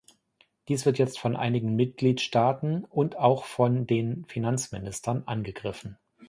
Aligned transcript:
Dies 0.67 0.87
wird 0.87 0.97
jetzt 0.97 1.19
von 1.19 1.35
einigen 1.35 1.75
Mitgliedstaaten 1.75 2.85
und 2.85 3.17
auch 3.17 3.45
von 3.45 3.85
den 3.85 4.25
Finanzministern 4.25 5.21
angegriffen. 5.27 5.99